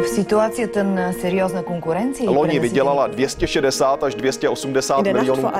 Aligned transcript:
V 0.00 0.08
situaci 0.08 0.66
ten 0.66 1.14
seriózna 1.20 1.62
konkurenci. 1.62 2.26
Loni 2.26 2.58
vydělala 2.58 3.06
260 3.06 4.02
až 4.04 4.14
280 4.14 5.02
miljonů. 5.02 5.50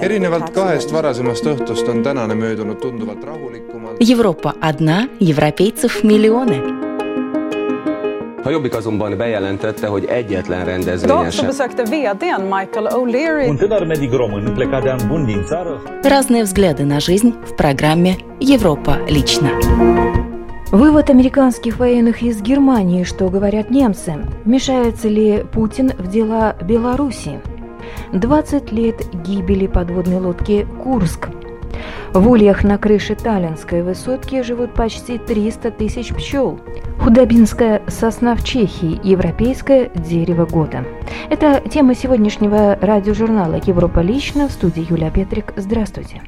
erinevalt 0.00 0.50
kahest 0.50 0.90
varasemast 0.90 1.44
õhtust 1.44 1.88
on 1.88 2.02
tänane 2.02 2.34
möödunud 2.34 2.80
tunduvalt 2.80 3.24
rahulikumalt. 3.24 3.96
Европа 4.10 4.52
одна, 4.60 5.08
европейцев 5.20 6.02
миллионы. 6.04 6.60
A 8.44 8.50
Jobbik 8.50 8.74
azonban 8.74 9.16
bejelentette, 9.16 9.86
hogy 9.86 10.04
egyetlen 10.04 10.64
rendezvényen 10.64 11.18
Idag 11.18 11.30
så 11.32 11.38
sem 11.38 11.46
besökte 11.46 11.82
vdn 11.82 12.42
Michael 12.42 12.86
O'Leary 12.90 13.48
Un 13.48 13.56
tânăr 13.56 13.86
medic 13.86 14.12
român 14.12 14.52
plecat 14.54 14.82
de 14.82 14.90
an 14.90 15.00
bun 15.08 15.24
din 15.24 15.44
țară 15.44 15.82
Разные 16.02 16.42
взгляды 16.42 16.84
на 16.84 16.98
жизнь 16.98 17.32
в 17.44 17.54
программе 17.54 18.16
«Европа 18.38 18.98
лично». 19.08 19.50
Вывод 20.71 21.09
американских 21.09 21.79
военных 21.79 22.21
из 22.21 22.43
Германии, 22.43 23.03
что 23.03 23.27
говорят 23.29 23.71
немцы. 23.71 24.17
Вмешается 24.45 25.07
ли 25.07 25.43
Путин 25.51 25.89
в 25.97 26.11
дела 26.11 26.55
Беларуси? 26.61 27.39
20 28.13 28.71
лет 28.71 29.03
гибели 29.25 29.65
подводной 29.65 30.19
лодки 30.19 30.67
«Курск». 30.83 31.29
В 32.13 32.29
ульях 32.29 32.63
на 32.63 32.77
крыше 32.77 33.15
Таллинской 33.15 33.81
высотки 33.81 34.43
живут 34.43 34.75
почти 34.75 35.17
300 35.17 35.71
тысяч 35.71 36.13
пчел. 36.13 36.59
Худобинская 36.99 37.81
сосна 37.87 38.35
в 38.35 38.43
Чехии– 38.43 38.99
европейское 39.03 39.89
дерево 39.95 40.45
года. 40.45 40.85
Это 41.31 41.63
тема 41.67 41.95
сегодняшнего 41.95 42.77
радиожурнала 42.79 43.59
«Европа 43.65 44.01
лично» 44.01 44.47
в 44.47 44.51
студии 44.51 44.85
Юлия 44.87 45.09
Петрик. 45.09 45.51
Здравствуйте. 45.55 46.21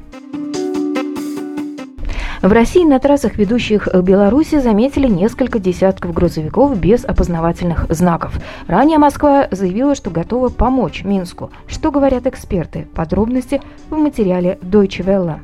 В 2.42 2.50
России 2.50 2.82
на 2.82 2.98
трассах, 2.98 3.36
ведущих 3.36 3.84
к 3.84 4.00
Беларуси, 4.00 4.58
заметили 4.58 5.06
несколько 5.06 5.60
десятков 5.60 6.12
грузовиков 6.12 6.76
без 6.76 7.04
опознавательных 7.04 7.86
знаков. 7.88 8.34
Ранее 8.66 8.98
Москва 8.98 9.46
заявила, 9.52 9.94
что 9.94 10.10
готова 10.10 10.48
помочь 10.48 11.04
Минску. 11.04 11.52
Что 11.68 11.92
говорят 11.92 12.26
эксперты? 12.26 12.88
Подробности 12.96 13.62
в 13.90 13.96
материале 13.96 14.58
Deutsche 14.60 15.04
Welle. 15.04 15.38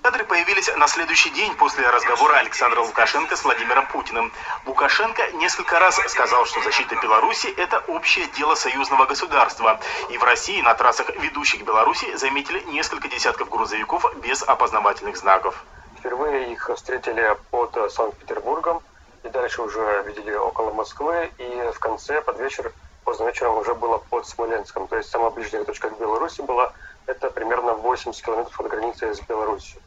Кадры 0.00 0.24
появились 0.24 0.70
на 0.78 0.88
следующий 0.88 1.28
день 1.28 1.52
после 1.58 1.86
разговора 1.86 2.36
Александра 2.38 2.80
Лукашенко 2.80 3.36
с 3.36 3.44
Владимиром 3.44 3.86
Путиным. 3.92 4.32
Лукашенко 4.64 5.22
несколько 5.34 5.78
раз 5.78 6.00
сказал, 6.08 6.46
что 6.46 6.62
защита 6.62 6.96
Беларуси– 7.02 7.48
это 7.58 7.80
общее 7.88 8.24
дело 8.38 8.54
союзного 8.54 9.04
государства. 9.04 9.78
И 10.08 10.16
в 10.16 10.24
России 10.24 10.62
на 10.62 10.72
трассах, 10.72 11.10
ведущих 11.20 11.66
Беларуси, 11.66 12.16
заметили 12.16 12.64
несколько 12.72 13.08
десятков 13.08 13.50
грузовиков 13.50 14.10
без 14.24 14.42
опознавательных 14.42 15.18
знаков. 15.18 15.62
Впервые 16.02 16.50
их 16.50 16.68
встретили 16.74 17.36
под 17.52 17.78
Санкт-Петербургом, 17.92 18.82
и 19.22 19.28
дальше 19.28 19.62
уже 19.62 20.02
видели 20.04 20.34
около 20.34 20.72
Москвы, 20.72 21.30
и 21.38 21.70
в 21.72 21.78
конце, 21.78 22.20
под 22.20 22.40
вечер, 22.40 22.72
поздно 23.04 23.26
вечером 23.26 23.58
уже 23.58 23.72
было 23.76 23.98
под 24.10 24.26
Смоленском. 24.26 24.88
То 24.88 24.96
есть 24.96 25.10
самая 25.10 25.30
ближняя 25.30 25.62
точка 25.62 25.90
к 25.90 26.00
Беларуси 26.00 26.40
была, 26.40 26.72
это 27.06 27.30
примерно 27.30 27.74
80 27.74 28.20
километров 28.20 28.60
от 28.60 28.66
границы 28.66 29.14
с 29.14 29.20
Беларусью. 29.20 29.80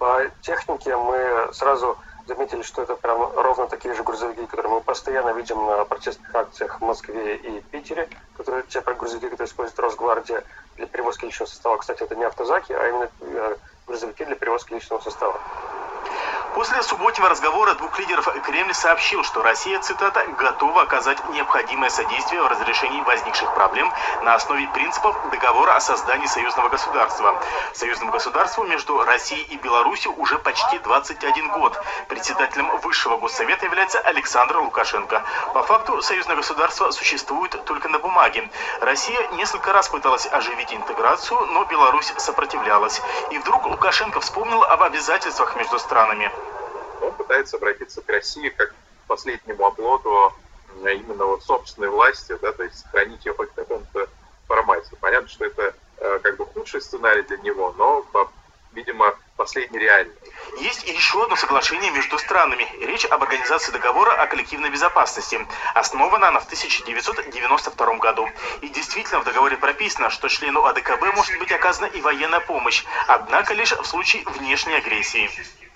По 0.00 0.22
технике 0.42 0.96
мы 0.96 1.48
сразу 1.52 1.98
заметили, 2.26 2.62
что 2.62 2.82
это 2.82 2.96
прям 2.96 3.22
ровно 3.36 3.68
такие 3.68 3.94
же 3.94 4.02
грузовики, 4.02 4.46
которые 4.46 4.72
мы 4.72 4.80
постоянно 4.80 5.34
видим 5.34 5.64
на 5.66 5.84
протестных 5.84 6.34
акциях 6.34 6.80
в 6.80 6.84
Москве 6.84 7.36
и 7.36 7.60
Питере, 7.60 8.08
которые 8.36 8.64
те 8.64 8.80
грузовики, 8.80 9.28
которые 9.28 9.46
использует 9.46 9.78
Росгвардия 9.78 10.42
для 10.74 10.86
перевозки 10.86 11.26
личного 11.26 11.48
состава. 11.48 11.76
Кстати, 11.76 12.02
это 12.02 12.16
не 12.16 12.24
автозаки, 12.24 12.72
а 12.72 12.88
именно 12.88 13.08
э, 13.20 13.56
грузовики 13.86 14.24
для 14.24 14.34
перевозки 14.34 14.74
личного 14.74 15.00
состава. 15.02 15.63
После 16.54 16.80
субботнего 16.84 17.28
разговора 17.28 17.74
двух 17.74 17.98
лидеров 17.98 18.28
Кремль 18.44 18.74
сообщил, 18.74 19.24
что 19.24 19.42
Россия, 19.42 19.80
цитата, 19.80 20.24
готова 20.38 20.82
оказать 20.82 21.18
необходимое 21.30 21.90
содействие 21.90 22.42
в 22.42 22.46
разрешении 22.46 23.00
возникших 23.00 23.52
проблем 23.54 23.92
на 24.22 24.36
основе 24.36 24.68
принципов 24.68 25.16
договора 25.32 25.74
о 25.74 25.80
создании 25.80 26.26
союзного 26.26 26.68
государства. 26.68 27.42
Союзному 27.72 28.12
государству 28.12 28.62
между 28.62 29.02
Россией 29.02 29.42
и 29.50 29.56
Беларусью 29.56 30.14
уже 30.16 30.38
почти 30.38 30.78
21 30.78 31.48
год. 31.48 31.76
Председателем 32.06 32.70
Высшего 32.78 33.16
Госсовета 33.16 33.64
является 33.64 33.98
Александр 33.98 34.58
Лукашенко. 34.58 35.24
По 35.54 35.64
факту 35.64 36.00
союзное 36.02 36.36
государство 36.36 36.92
существует 36.92 37.64
только 37.64 37.88
на 37.88 37.98
бумаге. 37.98 38.48
Россия 38.80 39.26
несколько 39.32 39.72
раз 39.72 39.88
пыталась 39.88 40.28
оживить 40.30 40.72
интеграцию, 40.72 41.46
но 41.46 41.64
Беларусь 41.64 42.14
сопротивлялась. 42.16 43.02
И 43.32 43.38
вдруг 43.38 43.66
Лукашенко 43.66 44.20
вспомнил 44.20 44.62
об 44.62 44.84
обязательствах 44.84 45.56
между 45.56 45.80
странами 45.80 46.30
пытается 47.24 47.56
обратиться 47.56 48.02
к 48.02 48.08
России 48.08 48.48
как 48.50 48.70
к 48.70 49.06
последнему 49.06 49.66
оплоту 49.66 50.32
именно 50.82 51.24
вот 51.24 51.42
собственной 51.42 51.88
власти, 51.88 52.36
да, 52.40 52.52
то 52.52 52.64
есть 52.64 52.78
сохранить 52.78 53.24
ее 53.24 53.34
хоть 53.34 53.50
в 53.50 53.54
каком-то 53.54 54.08
формате. 54.46 54.90
Понятно, 55.00 55.28
что 55.28 55.44
это 55.44 55.74
э, 55.98 56.18
как 56.22 56.36
бы 56.36 56.46
худший 56.46 56.82
сценарий 56.82 57.22
для 57.22 57.38
него, 57.38 57.74
но, 57.78 58.04
видимо, 58.72 59.14
последний 59.36 59.78
реальный. 59.78 60.14
Есть 60.58 60.84
еще 60.84 61.22
одно 61.22 61.36
соглашение 61.36 61.90
между 61.92 62.18
странами. 62.18 62.68
Речь 62.80 63.06
об 63.06 63.22
организации 63.22 63.72
договора 63.72 64.12
о 64.12 64.26
коллективной 64.26 64.70
безопасности. 64.70 65.46
Основана 65.74 66.28
она 66.28 66.40
в 66.40 66.44
1992 66.44 67.94
году. 67.98 68.28
И 68.60 68.68
действительно 68.68 69.20
в 69.20 69.24
договоре 69.24 69.56
прописано, 69.56 70.10
что 70.10 70.28
члену 70.28 70.64
АДКБ 70.64 71.14
может 71.14 71.38
быть 71.38 71.52
оказана 71.52 71.86
и 71.86 72.00
военная 72.00 72.40
помощь, 72.40 72.84
однако 73.08 73.54
лишь 73.54 73.72
в 73.72 73.84
случае 73.84 74.24
внешней 74.26 74.74
агрессии 74.74 75.30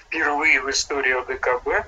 впервые 0.09 0.61
в 0.61 0.71
истории 0.71 1.13
ОДКБ 1.13 1.87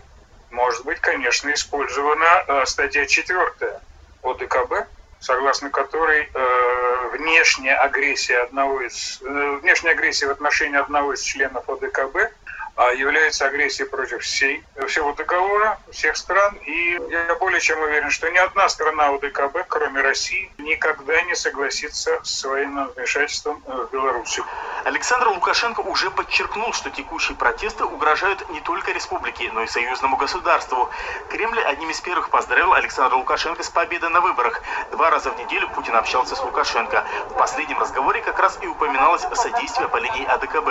может 0.51 0.85
быть, 0.85 1.01
конечно, 1.01 1.53
использована 1.53 2.45
э, 2.47 2.67
статья 2.67 3.07
4 3.07 3.81
ОДКБ, 4.23 4.89
согласно 5.21 5.71
которой 5.71 6.29
э, 6.33 7.09
внешняя 7.13 7.77
агрессия 7.77 8.39
одного 8.39 8.81
из 8.83 9.21
э, 9.23 9.59
внешняя 9.63 9.93
агрессия 9.93 10.27
в 10.27 10.31
отношении 10.31 10.79
одного 10.79 11.15
из 11.15 11.23
членов 11.23 11.69
ОДКБ 11.69 12.33
а 12.77 12.93
является 12.93 13.47
агрессией 13.47 13.87
против 13.87 14.23
всей, 14.23 14.65
всего 14.87 15.13
договора, 15.13 15.79
всех 15.91 16.17
стран. 16.17 16.57
И 16.65 16.99
я 17.11 17.35
более 17.35 17.61
чем 17.61 17.79
уверен, 17.83 18.09
что 18.11 18.31
ни 18.31 18.39
одна 18.39 18.71
страна 18.71 19.09
ОДКБ, 19.09 19.67
кроме 19.69 20.01
России, 20.01 20.51
никогда 20.57 21.21
не 21.23 21.35
согласится 21.35 22.21
с 22.23 22.43
военным 22.43 22.91
вмешательством 22.97 23.63
в 23.67 23.93
Беларуси. 23.93 24.43
Александр 24.85 25.29
Лукашенко 25.29 25.81
уже 25.81 26.11
подчеркнул, 26.11 26.73
что 26.73 26.91
текущие 26.91 27.37
протесты 27.37 27.85
угрожают 27.85 28.49
не 28.51 28.61
только 28.61 28.93
республике, 28.93 29.51
но 29.53 29.63
и 29.63 29.67
союзному 29.67 30.17
государству. 30.17 30.89
Кремль 31.29 31.61
одним 31.61 31.91
из 31.91 32.01
первых 32.01 32.31
поздравил 32.31 32.73
Александра 32.73 33.17
Лукашенко 33.17 33.63
с 33.63 33.69
победой 33.69 34.09
на 34.11 34.21
выборах. 34.21 34.63
Два 34.93 35.11
раза 35.11 35.31
в 35.31 35.39
неделю 35.39 35.69
Путин 35.71 35.95
общался 35.97 36.35
с 36.35 36.43
Лукашенко. 36.43 37.05
В 37.31 37.35
последнем 37.35 37.79
разговоре 37.79 38.23
как 38.23 38.39
раз 38.39 38.59
и 38.63 38.67
упоминалось 38.67 39.27
содействие 39.35 39.89
по 39.89 39.99
линии 39.99 40.25
АДКБ. 40.25 40.69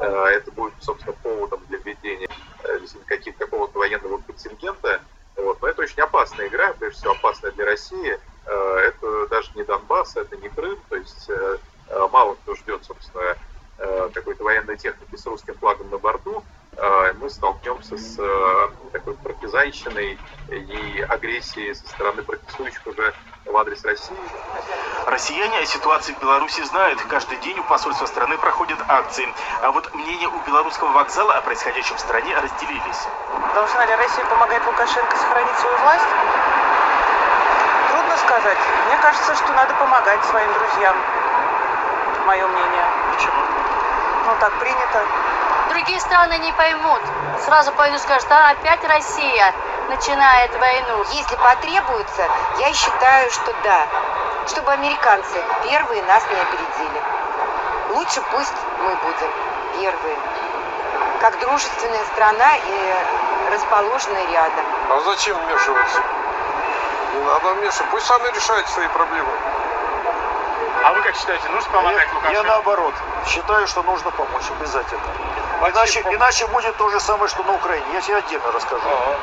Это 0.00 0.50
будет, 0.52 0.74
собственно, 0.80 1.14
поводом 1.22 1.60
для 1.68 1.78
введения 1.78 2.28
каких 3.06 3.36
какого-то 3.36 3.78
военного 3.78 4.18
контингента. 4.18 5.00
Вот. 5.36 5.60
Но 5.60 5.68
это 5.68 5.82
очень 5.82 6.00
опасная 6.00 6.48
игра, 6.48 6.72
прежде 6.74 6.98
всего 6.98 7.12
опасная 7.12 7.50
для 7.52 7.64
России. 7.64 8.18
Это 8.46 9.26
даже 9.28 9.50
не 9.54 9.64
Донбасс, 9.64 10.16
это 10.16 10.36
не 10.36 10.48
Крым, 10.48 10.78
то 10.88 10.96
есть 10.96 11.30
мало 12.10 12.34
кто 12.34 12.54
ждет, 12.56 12.84
собственно, 12.84 13.36
какой-то 14.12 14.42
военной 14.42 14.76
техники 14.76 15.14
с 15.14 15.21
русским 15.32 15.54
флагом 15.58 15.88
на 15.90 15.98
борту. 15.98 16.44
Мы 17.20 17.30
столкнемся 17.30 17.96
с 17.96 18.16
такой 18.92 19.14
партизанщиной 19.14 20.18
и 20.48 21.06
агрессией 21.08 21.74
со 21.74 21.86
стороны 21.86 22.22
протестующих 22.22 22.86
уже 22.86 23.14
в 23.46 23.56
адрес 23.56 23.84
России. 23.84 24.16
Россияне 25.06 25.58
о 25.58 25.66
ситуации 25.66 26.12
в 26.12 26.20
Беларуси 26.20 26.62
знают. 26.64 27.00
Каждый 27.08 27.38
день 27.38 27.58
у 27.58 27.64
посольства 27.64 28.06
страны 28.06 28.36
проходят 28.38 28.78
акции. 28.88 29.26
А 29.62 29.70
вот 29.70 29.94
мнения 29.94 30.28
у 30.28 30.38
белорусского 30.46 30.92
вокзала 30.92 31.34
о 31.34 31.40
происходящем 31.42 31.96
в 31.96 32.00
стране 32.00 32.36
разделились. 32.36 33.08
Должна 33.54 33.86
ли 33.86 33.94
Россия 33.96 34.24
помогать 34.26 34.64
Лукашенко 34.66 35.16
сохранить 35.16 35.58
свою 35.58 35.76
власть? 35.78 36.08
Трудно 37.90 38.16
сказать. 38.18 38.58
Мне 38.86 38.98
кажется, 38.98 39.34
что 39.34 39.52
надо 39.52 39.74
помогать 39.74 40.24
своим 40.26 40.52
друзьям. 40.52 40.96
Мое 42.26 42.46
мнение. 42.48 42.86
Почему? 43.14 43.42
Ну, 44.26 44.36
так 44.40 44.52
принято. 44.60 45.04
Другие 45.72 46.00
страны 46.00 46.36
не 46.36 46.52
поймут. 46.52 47.00
Сразу 47.46 47.72
пойдут, 47.72 48.02
скажут, 48.02 48.30
а 48.30 48.50
опять 48.50 48.84
Россия 48.84 49.54
начинает 49.88 50.54
войну. 50.58 51.02
Если 51.12 51.34
потребуется, 51.36 52.28
я 52.58 52.74
считаю, 52.74 53.30
что 53.30 53.54
да. 53.64 53.86
Чтобы 54.48 54.70
американцы 54.72 55.42
первые 55.62 56.02
нас 56.02 56.24
не 56.28 56.38
опередили. 56.38 57.02
Лучше 57.94 58.20
пусть 58.32 58.52
мы 58.80 58.94
будем 58.96 59.30
первые. 59.80 60.16
Как 61.22 61.38
дружественная 61.40 62.04
страна 62.04 62.56
и 62.56 62.94
расположенная 63.50 64.26
рядом. 64.26 64.66
А 64.90 65.00
зачем 65.06 65.38
вмешиваться? 65.38 66.02
Не 67.14 67.20
надо 67.24 67.54
вмешиваться. 67.54 67.84
Пусть 67.90 68.04
сами 68.04 68.28
решают 68.28 68.68
свои 68.68 68.88
проблемы. 68.88 69.30
А 70.84 70.92
вы 70.92 71.00
как 71.00 71.14
считаете, 71.16 71.48
нужно 71.48 71.70
помогать 71.70 72.08
я, 72.08 72.14
Лукашенко? 72.14 72.42
Я 72.42 72.42
наоборот. 72.42 72.94
Считаю, 73.26 73.66
что 73.68 73.82
нужно 73.84 74.10
помочь 74.10 74.50
обязательно. 74.50 75.00
Иначе, 75.70 76.00
иначе 76.00 76.46
будет 76.48 76.76
то 76.76 76.90
же 76.90 77.00
самое, 77.00 77.28
что 77.28 77.42
на 77.44 77.54
Украине. 77.54 77.86
Я 77.92 78.00
тебе 78.00 78.16
отдельно 78.16 78.50
расскажу. 78.52 78.88
Ага. 78.88 79.16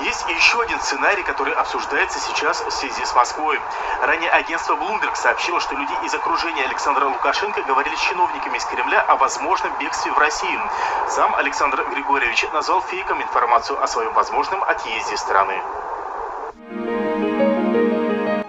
Есть 0.00 0.28
еще 0.28 0.60
один 0.60 0.80
сценарий, 0.80 1.22
который 1.22 1.54
обсуждается 1.54 2.18
сейчас 2.18 2.60
в 2.60 2.70
связи 2.70 3.04
с 3.04 3.14
Москвой. 3.14 3.60
Ранее 4.02 4.30
агентство 4.30 4.74
Bloomberg 4.74 5.14
сообщило, 5.14 5.60
что 5.60 5.76
люди 5.76 5.92
из 6.04 6.12
окружения 6.14 6.64
Александра 6.64 7.06
Лукашенко 7.06 7.62
говорили 7.62 7.94
с 7.94 8.00
чиновниками 8.00 8.56
из 8.56 8.64
Кремля 8.64 9.00
о 9.02 9.16
возможном 9.16 9.72
бегстве 9.78 10.10
в 10.12 10.18
Россию. 10.18 10.60
Сам 11.08 11.34
Александр 11.36 11.84
Григорьевич 11.90 12.44
назвал 12.52 12.82
фейком 12.82 13.22
информацию 13.22 13.80
о 13.82 13.86
своем 13.86 14.12
возможном 14.14 14.62
отъезде 14.64 15.16
страны. 15.16 15.62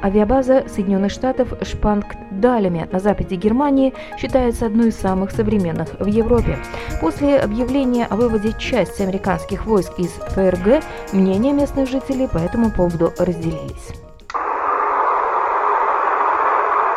Авиабаза 0.04 0.68
Соединенных 0.68 1.14
Штатов 1.14 1.48
Шпангдалями 1.62 2.90
на 2.92 3.00
западе 3.00 3.36
Германии 3.36 3.94
считается 4.20 4.66
одной 4.66 4.90
из 4.90 5.00
самых 5.00 5.32
современных 5.32 5.94
в 5.98 6.08
Европе. 6.08 6.60
После 7.00 7.40
объявления 7.40 8.06
о 8.06 8.18
выводе 8.18 8.52
части 8.60 9.02
американских 9.02 9.66
войск 9.66 9.98
из 9.98 10.12
ФРГ 10.12 10.84
мнения 11.14 11.54
местных 11.54 11.88
жителей 11.88 12.28
по 12.28 12.38
этому 12.38 12.70
поводу 12.70 13.14
разделились. 13.18 13.94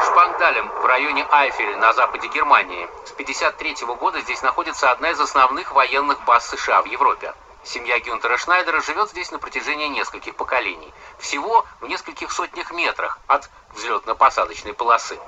Шпангдалем 0.05 0.69
в 0.83 0.85
районе 0.87 1.25
Айфель 1.31 1.77
на 1.77 1.93
западе 1.93 2.27
Германии. 2.35 2.89
С 3.05 3.13
1953 3.13 3.87
года 4.01 4.21
здесь 4.23 4.43
находится 4.43 4.91
одна 4.91 5.11
из 5.11 5.21
основных 5.21 5.73
военных 5.73 6.25
баз 6.27 6.49
США 6.49 6.83
в 6.83 6.87
Европе. 6.87 7.33
Семья 7.67 7.99
Гюнтера 7.99 8.37
Шнайдера 8.37 8.81
живет 8.81 9.11
здесь 9.11 9.33
на 9.33 9.41
протяжении 9.41 9.89
нескольких 9.89 10.37
поколений. 10.37 10.95
Всего 11.19 11.67
в 11.81 11.89
нескольких 11.89 12.31
сотнях 12.31 12.71
метрах 12.71 13.19
от 13.27 13.51
взлетно-посадочной 13.75 14.73
полосы. 14.73 15.19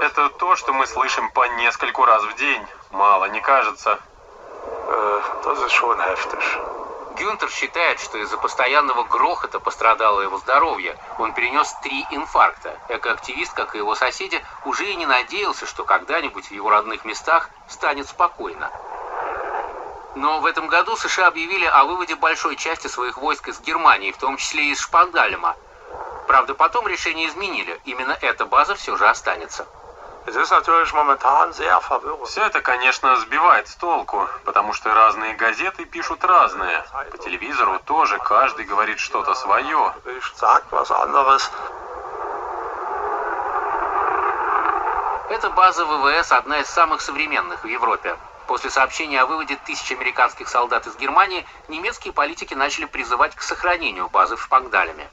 Это 0.00 0.30
то, 0.30 0.56
что 0.56 0.72
мы 0.72 0.86
слышим 0.86 1.30
по 1.30 1.46
нескольку 1.58 2.06
раз 2.06 2.24
в 2.24 2.34
день. 2.36 2.66
Мало 2.92 3.26
не 3.26 3.42
кажется. 3.42 4.00
Гюнтер 7.16 7.50
считает, 7.50 8.00
что 8.00 8.18
из-за 8.18 8.38
постоянного 8.38 9.04
грохота 9.04 9.60
пострадало 9.60 10.22
его 10.22 10.38
здоровье. 10.38 10.98
Он 11.18 11.32
перенес 11.34 11.72
три 11.82 12.06
инфаркта. 12.10 12.78
Экоактивист, 12.88 13.52
как 13.52 13.74
и 13.74 13.78
его 13.78 13.94
соседи, 13.94 14.42
уже 14.64 14.86
и 14.86 14.96
не 14.96 15.06
надеялся, 15.06 15.66
что 15.66 15.84
когда-нибудь 15.84 16.46
в 16.46 16.50
его 16.52 16.70
родных 16.70 17.04
местах 17.04 17.50
станет 17.68 18.08
спокойно. 18.08 18.70
Но 20.14 20.40
в 20.40 20.46
этом 20.46 20.68
году 20.68 20.96
США 20.96 21.26
объявили 21.28 21.66
о 21.66 21.84
выводе 21.84 22.14
большой 22.14 22.56
части 22.56 22.86
своих 22.86 23.16
войск 23.18 23.48
из 23.48 23.60
Германии, 23.60 24.12
в 24.12 24.16
том 24.16 24.36
числе 24.36 24.64
и 24.64 24.70
из 24.70 24.80
Шпандальма. 24.80 25.56
Правда, 26.28 26.54
потом 26.54 26.86
решение 26.86 27.28
изменили. 27.28 27.80
Именно 27.84 28.16
эта 28.20 28.46
база 28.46 28.74
все 28.76 28.96
же 28.96 29.06
останется. 29.06 29.66
Все 32.26 32.42
это, 32.46 32.60
конечно, 32.62 33.16
сбивает 33.16 33.68
с 33.68 33.74
толку, 33.74 34.26
потому 34.44 34.72
что 34.72 34.94
разные 34.94 35.34
газеты 35.34 35.84
пишут 35.84 36.24
разное. 36.24 36.86
По 37.10 37.18
телевизору 37.18 37.78
тоже 37.84 38.18
каждый 38.18 38.64
говорит 38.64 39.00
что-то 39.00 39.34
свое. 39.34 39.92
Эта 45.28 45.50
база 45.50 45.84
ВВС 45.84 46.32
одна 46.32 46.60
из 46.60 46.68
самых 46.68 47.02
современных 47.02 47.64
в 47.64 47.66
Европе. 47.66 48.16
После 48.46 48.70
сообщения 48.70 49.22
о 49.22 49.26
выводе 49.26 49.56
тысяч 49.56 49.90
американских 49.92 50.48
солдат 50.48 50.86
из 50.86 50.96
Германии, 50.96 51.46
немецкие 51.68 52.12
политики 52.12 52.52
начали 52.54 52.84
призывать 52.84 53.34
к 53.34 53.42
сохранению 53.42 54.08
базы 54.10 54.36
в 54.36 54.42
Шпангдаляме. 54.42 55.08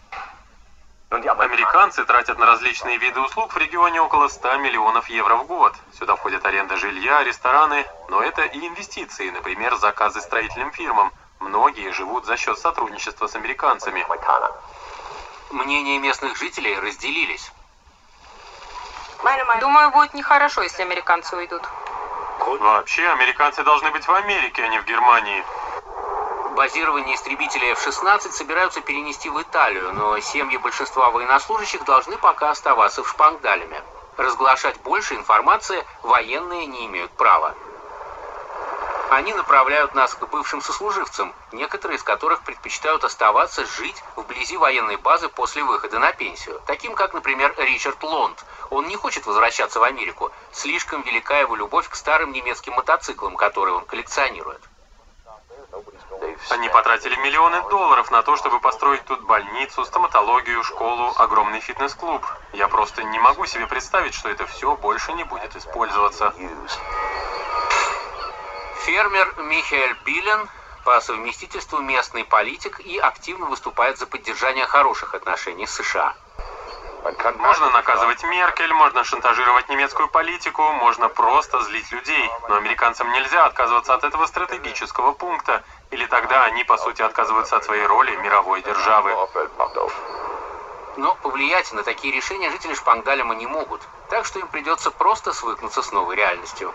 Американцы 1.11 2.05
тратят 2.05 2.39
на 2.39 2.45
различные 2.45 2.97
виды 2.97 3.19
услуг 3.19 3.53
в 3.53 3.57
регионе 3.57 4.01
около 4.01 4.27
100 4.27 4.57
миллионов 4.57 5.09
евро 5.09 5.35
в 5.35 5.45
год. 5.45 5.73
Сюда 5.97 6.15
входят 6.15 6.45
аренда 6.45 6.77
жилья, 6.77 7.23
рестораны, 7.23 7.85
но 8.09 8.21
это 8.21 8.43
и 8.43 8.67
инвестиции, 8.67 9.29
например, 9.29 9.75
заказы 9.75 10.21
строительным 10.21 10.71
фирмам. 10.71 11.11
Многие 11.39 11.91
живут 11.91 12.25
за 12.25 12.37
счет 12.37 12.57
сотрудничества 12.59 13.27
с 13.27 13.35
американцами. 13.35 14.05
Мнения 15.51 15.99
местных 15.99 16.37
жителей 16.37 16.77
разделились. 16.79 17.51
Думаю, 19.59 19.91
будет 19.91 20.13
нехорошо, 20.13 20.63
если 20.63 20.81
американцы 20.81 21.35
уйдут. 21.35 21.63
Вообще, 22.45 23.07
американцы 23.07 23.63
должны 23.63 23.91
быть 23.91 24.07
в 24.07 24.11
Америке, 24.11 24.63
а 24.63 24.67
не 24.67 24.79
в 24.79 24.85
Германии. 24.85 25.43
Базирование 26.55 27.15
истребителей 27.15 27.71
F-16 27.71 28.31
собираются 28.31 28.81
перенести 28.81 29.29
в 29.29 29.41
Италию, 29.41 29.93
но 29.93 30.19
семьи 30.19 30.57
большинства 30.57 31.11
военнослужащих 31.11 31.85
должны 31.85 32.17
пока 32.17 32.49
оставаться 32.49 33.03
в 33.03 33.09
Шпангдаляме. 33.09 33.81
Разглашать 34.17 34.79
больше 34.81 35.15
информации 35.15 35.85
военные 36.03 36.65
не 36.65 36.87
имеют 36.87 37.11
права. 37.11 37.55
Они 39.11 39.33
направляют 39.33 39.93
нас 39.93 40.15
к 40.15 40.25
бывшим 40.29 40.61
сослуживцам, 40.61 41.33
некоторые 41.51 41.97
из 41.97 42.03
которых 42.03 42.43
предпочитают 42.43 43.03
оставаться 43.03 43.65
жить 43.65 44.01
вблизи 44.15 44.55
военной 44.55 44.95
базы 44.95 45.27
после 45.27 45.65
выхода 45.65 45.99
на 45.99 46.13
пенсию. 46.13 46.61
Таким 46.65 46.95
как, 46.95 47.13
например, 47.13 47.53
Ричард 47.57 48.01
Лонд. 48.03 48.45
Он 48.69 48.87
не 48.87 48.95
хочет 48.95 49.25
возвращаться 49.25 49.81
в 49.81 49.83
Америку. 49.83 50.31
Слишком 50.53 51.01
велика 51.01 51.37
его 51.39 51.57
любовь 51.57 51.89
к 51.89 51.95
старым 51.95 52.31
немецким 52.31 52.71
мотоциклам, 52.71 53.35
которые 53.35 53.75
он 53.75 53.83
коллекционирует. 53.83 54.61
Они 56.49 56.69
потратили 56.69 57.15
миллионы 57.17 57.61
долларов 57.69 58.11
на 58.11 58.23
то, 58.23 58.37
чтобы 58.37 58.61
построить 58.61 59.03
тут 59.03 59.21
больницу, 59.23 59.83
стоматологию, 59.83 60.63
школу, 60.63 61.13
огромный 61.17 61.59
фитнес-клуб. 61.59 62.25
Я 62.53 62.69
просто 62.69 63.03
не 63.03 63.19
могу 63.19 63.45
себе 63.45 63.67
представить, 63.67 64.13
что 64.13 64.29
это 64.29 64.45
все 64.45 64.77
больше 64.77 65.11
не 65.11 65.25
будет 65.25 65.53
использоваться. 65.57 66.33
Фермер 68.85 69.33
Михаэль 69.37 69.95
Билен 70.05 70.49
по 70.83 70.99
совместительству 71.01 71.79
местный 71.81 72.23
политик 72.23 72.79
и 72.79 72.97
активно 72.97 73.45
выступает 73.45 73.99
за 73.99 74.07
поддержание 74.07 74.65
хороших 74.65 75.13
отношений 75.13 75.67
с 75.67 75.75
США. 75.75 76.15
Можно 77.37 77.69
наказывать 77.69 78.23
Меркель, 78.23 78.73
можно 78.73 79.03
шантажировать 79.03 79.69
немецкую 79.69 80.07
политику, 80.07 80.63
можно 80.73 81.09
просто 81.09 81.61
злить 81.61 81.91
людей. 81.91 82.27
Но 82.49 82.55
американцам 82.55 83.11
нельзя 83.11 83.45
отказываться 83.45 83.93
от 83.93 84.03
этого 84.03 84.25
стратегического 84.25 85.11
пункта, 85.11 85.63
или 85.91 86.05
тогда 86.07 86.45
они, 86.45 86.63
по 86.63 86.77
сути, 86.77 87.03
отказываются 87.03 87.57
от 87.57 87.63
своей 87.63 87.85
роли 87.85 88.15
мировой 88.15 88.63
державы. 88.63 89.15
Но 90.97 91.15
повлиять 91.21 91.71
на 91.73 91.83
такие 91.83 92.13
решения 92.15 92.49
жители 92.49 92.73
Шпангдалема 92.73 93.35
не 93.35 93.45
могут, 93.45 93.81
так 94.09 94.25
что 94.25 94.39
им 94.39 94.47
придется 94.47 94.89
просто 94.89 95.33
свыкнуться 95.33 95.83
с 95.83 95.91
новой 95.91 96.15
реальностью. 96.15 96.73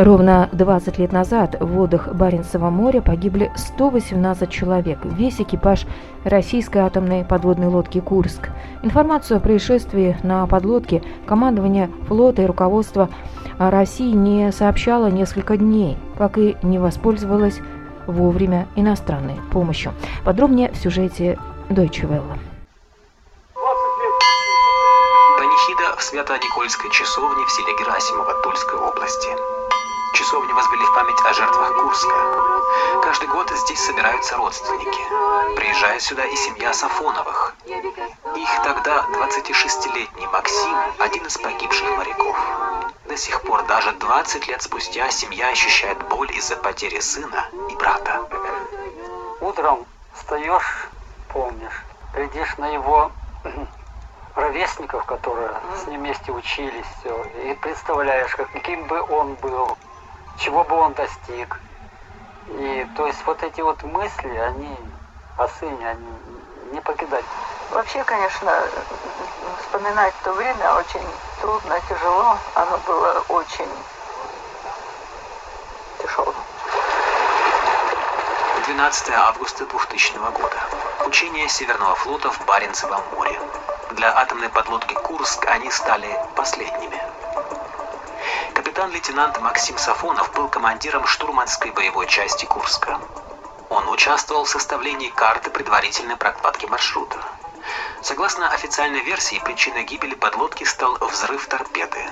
Ровно 0.00 0.48
20 0.52 0.96
лет 0.98 1.12
назад 1.12 1.56
в 1.60 1.66
водах 1.66 2.08
Баренцева 2.14 2.70
моря 2.70 3.02
погибли 3.02 3.52
118 3.54 4.48
человек, 4.48 5.00
весь 5.04 5.42
экипаж 5.42 5.84
российской 6.24 6.78
атомной 6.78 7.22
подводной 7.22 7.66
лодки 7.66 8.00
«Курск». 8.00 8.48
Информацию 8.82 9.36
о 9.36 9.40
происшествии 9.40 10.16
на 10.22 10.46
подлодке 10.46 11.02
командование 11.26 11.90
флота 12.08 12.40
и 12.40 12.46
руководство 12.46 13.10
России 13.58 14.10
не 14.12 14.52
сообщало 14.52 15.10
несколько 15.10 15.58
дней, 15.58 15.98
как 16.16 16.38
и 16.38 16.56
не 16.62 16.78
воспользовалось 16.78 17.60
вовремя 18.06 18.68
иностранной 18.76 19.36
помощью. 19.52 19.92
Подробнее 20.24 20.72
в 20.72 20.78
сюжете 20.78 21.38
Deutsche 21.68 22.08
Welle. 22.08 22.38
Панихида 25.36 25.94
в 25.98 26.02
Свято-Никольской 26.02 26.90
часовне 26.90 27.44
в 27.44 27.50
селе 27.50 27.76
Герасимово 27.78 28.32
Тульской 28.42 28.78
области. 28.78 29.28
Часовню 30.14 30.54
возвели 30.54 30.84
в 30.84 30.94
память 30.94 31.20
о 31.24 31.32
жертвах 31.32 31.74
Курска. 31.74 32.14
Каждый 33.02 33.28
год 33.28 33.50
здесь 33.50 33.80
собираются 33.80 34.36
родственники. 34.36 35.56
Приезжает 35.56 36.02
сюда 36.02 36.24
и 36.24 36.36
семья 36.36 36.72
Сафоновых. 36.72 37.54
Их 37.66 38.62
тогда 38.64 39.06
26-летний 39.12 40.26
Максим, 40.26 40.76
один 40.98 41.26
из 41.26 41.38
погибших 41.38 41.96
моряков. 41.96 42.36
До 43.06 43.16
сих 43.16 43.42
пор, 43.42 43.64
даже 43.66 43.92
20 43.92 44.48
лет 44.48 44.62
спустя, 44.62 45.10
семья 45.10 45.48
ощущает 45.48 45.98
боль 46.08 46.30
из-за 46.32 46.56
потери 46.56 47.00
сына 47.00 47.48
и 47.68 47.74
брата. 47.76 48.28
Утром 49.40 49.86
встаешь, 50.14 50.88
помнишь, 51.28 51.84
глядишь 52.14 52.56
на 52.58 52.68
его 52.68 53.12
ровесников, 54.34 55.04
которые 55.06 55.50
с 55.76 55.86
ним 55.86 56.00
вместе 56.00 56.32
учились, 56.32 56.86
все, 57.00 57.24
и 57.44 57.54
представляешь, 57.54 58.34
каким 58.34 58.86
бы 58.86 59.00
он 59.02 59.34
был 59.34 59.76
чего 60.36 60.64
бы 60.64 60.76
он 60.76 60.92
достиг. 60.94 61.60
И 62.48 62.86
то 62.94 63.06
есть 63.06 63.24
вот 63.26 63.42
эти 63.42 63.60
вот 63.60 63.82
мысли, 63.82 64.36
они 64.36 64.76
о 65.36 65.48
сыне, 65.48 65.88
они 65.88 66.08
не 66.72 66.80
покидать. 66.80 67.24
Вообще, 67.70 68.02
конечно, 68.04 68.52
вспоминать 69.60 70.14
то 70.24 70.32
время 70.32 70.74
очень 70.74 71.06
трудно, 71.40 71.80
тяжело. 71.88 72.36
Оно 72.54 72.78
было 72.78 73.24
очень 73.28 73.68
тяжелым. 75.98 76.34
12 78.66 79.10
августа 79.10 79.66
2000 79.66 80.18
года. 80.32 80.56
Учение 81.06 81.48
Северного 81.48 81.94
флота 81.96 82.30
в 82.30 82.44
Баренцевом 82.46 83.02
море. 83.14 83.40
Для 83.92 84.16
атомной 84.16 84.48
подлодки 84.48 84.94
«Курск» 84.94 85.44
они 85.46 85.70
стали 85.70 86.08
последними. 86.36 87.09
Капитан-лейтенант 88.80 89.38
Максим 89.42 89.76
Сафонов 89.76 90.32
был 90.32 90.48
командиром 90.48 91.06
штурманской 91.06 91.70
боевой 91.70 92.06
части 92.06 92.46
Курска. 92.46 92.98
Он 93.68 93.86
участвовал 93.90 94.44
в 94.44 94.48
составлении 94.48 95.10
карты 95.10 95.50
предварительной 95.50 96.16
прокладки 96.16 96.64
маршрута. 96.64 97.18
Согласно 98.00 98.48
официальной 98.48 99.02
версии, 99.02 99.38
причиной 99.44 99.84
гибели 99.84 100.14
подлодки 100.14 100.64
стал 100.64 100.96
взрыв 100.98 101.46
торпеды. 101.46 102.02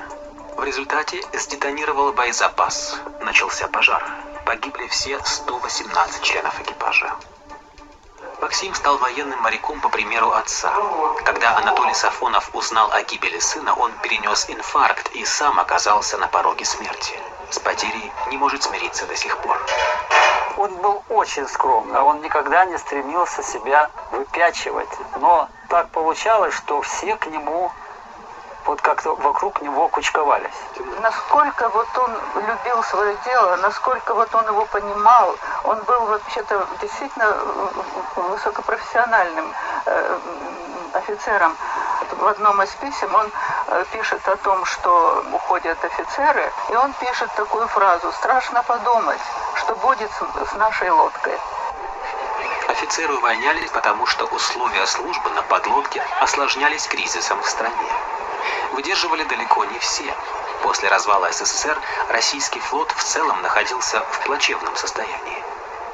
В 0.58 0.62
результате 0.62 1.22
сдетонировал 1.32 2.12
боезапас. 2.12 3.00
Начался 3.22 3.66
пожар. 3.68 4.04
Погибли 4.44 4.88
все 4.88 5.18
118 5.24 6.22
членов 6.22 6.60
экипажа. 6.60 7.16
Максим 8.48 8.74
стал 8.74 8.96
военным 8.96 9.38
моряком 9.42 9.78
по 9.78 9.90
примеру 9.90 10.32
отца. 10.32 10.72
Когда 11.26 11.54
Анатолий 11.58 11.92
Сафонов 11.92 12.48
узнал 12.54 12.90
о 12.92 13.02
гибели 13.02 13.38
сына, 13.40 13.74
он 13.74 13.92
перенес 13.98 14.48
инфаркт 14.48 15.10
и 15.14 15.22
сам 15.26 15.60
оказался 15.60 16.16
на 16.16 16.28
пороге 16.28 16.64
смерти. 16.64 17.20
С 17.50 17.58
потерей 17.58 18.10
не 18.30 18.38
может 18.38 18.62
смириться 18.62 19.04
до 19.04 19.14
сих 19.16 19.36
пор. 19.42 19.60
Он 20.56 20.74
был 20.76 21.04
очень 21.10 21.46
скромный, 21.46 22.00
он 22.00 22.22
никогда 22.22 22.64
не 22.64 22.78
стремился 22.78 23.42
себя 23.42 23.90
выпячивать. 24.12 24.88
Но 25.20 25.50
так 25.68 25.90
получалось, 25.90 26.54
что 26.54 26.80
все 26.80 27.16
к 27.16 27.26
нему 27.26 27.70
вот 28.64 28.80
как-то 28.82 29.14
вокруг 29.14 29.60
него 29.62 29.88
кучковались. 29.88 30.54
Насколько 31.00 31.68
вот 31.70 31.88
он 31.98 32.10
любил 32.46 32.82
свое 32.84 33.16
дело, 33.24 33.56
насколько 33.56 34.14
вот 34.14 34.34
он 34.34 34.46
его 34.46 34.64
понимал, 34.66 35.36
он 35.64 35.78
был 35.84 36.06
вообще-то 36.06 36.66
действительно 36.80 37.36
высокопрофессиональным 38.16 39.52
э, 39.86 40.18
офицером. 40.94 41.56
В 42.10 42.26
одном 42.26 42.62
из 42.62 42.70
писем 42.70 43.14
он 43.14 43.30
э, 43.68 43.84
пишет 43.92 44.26
о 44.28 44.36
том, 44.36 44.64
что 44.64 45.24
уходят 45.32 45.82
офицеры, 45.84 46.52
и 46.70 46.74
он 46.74 46.92
пишет 46.94 47.30
такую 47.36 47.66
фразу 47.68 48.12
«Страшно 48.12 48.62
подумать, 48.62 49.20
что 49.54 49.74
будет 49.76 50.10
с 50.50 50.52
нашей 50.54 50.90
лодкой». 50.90 51.38
Офицеры 52.68 53.14
увольнялись, 53.14 53.70
потому 53.70 54.06
что 54.06 54.26
условия 54.26 54.86
службы 54.86 55.30
на 55.30 55.42
подлодке 55.42 56.02
осложнялись 56.20 56.86
кризисом 56.86 57.40
в 57.42 57.48
стране 57.48 58.07
выдерживали 58.72 59.24
далеко 59.24 59.64
не 59.64 59.78
все. 59.78 60.14
После 60.62 60.88
развала 60.88 61.30
СССР 61.32 61.78
российский 62.10 62.60
флот 62.60 62.90
в 62.92 63.02
целом 63.04 63.40
находился 63.42 64.00
в 64.00 64.20
плачевном 64.24 64.74
состоянии. 64.76 65.44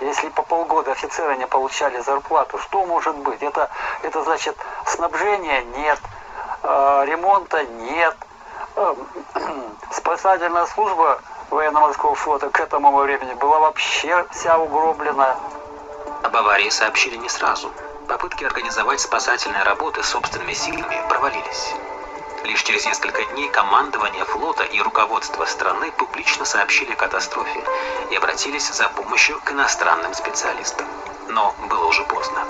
Если 0.00 0.28
по 0.28 0.42
полгода 0.42 0.92
офицеры 0.92 1.36
не 1.36 1.46
получали 1.46 2.00
зарплату, 2.00 2.58
что 2.58 2.84
может 2.84 3.16
быть? 3.16 3.42
Это, 3.42 3.70
это 4.02 4.22
значит 4.24 4.56
снабжения 4.86 5.62
нет, 5.76 6.00
э, 6.62 7.04
ремонта 7.06 7.64
нет, 7.64 8.16
э, 8.76 8.94
спасательная 9.92 10.66
служба 10.66 11.20
военно-морского 11.50 12.14
флота 12.14 12.50
к 12.50 12.60
этому 12.60 12.96
времени 12.96 13.34
была 13.34 13.60
вообще 13.60 14.26
вся 14.32 14.58
угроблена. 14.58 15.36
Об 16.22 16.36
аварии 16.36 16.70
сообщили 16.70 17.16
не 17.16 17.28
сразу. 17.28 17.70
Попытки 18.08 18.44
организовать 18.44 19.00
спасательные 19.00 19.62
работы 19.62 20.02
собственными 20.02 20.52
силами 20.52 21.02
провалились. 21.08 21.74
Лишь 22.44 22.62
через 22.62 22.84
несколько 22.84 23.24
дней 23.24 23.48
командование 23.48 24.24
флота 24.26 24.64
и 24.64 24.78
руководство 24.78 25.46
страны 25.46 25.90
публично 25.92 26.44
сообщили 26.44 26.92
о 26.92 26.96
катастрофе 26.96 27.64
и 28.10 28.16
обратились 28.16 28.68
за 28.68 28.86
помощью 28.90 29.40
к 29.40 29.52
иностранным 29.52 30.12
специалистам. 30.12 30.86
Но 31.28 31.54
было 31.70 31.86
уже 31.86 32.04
поздно. 32.04 32.44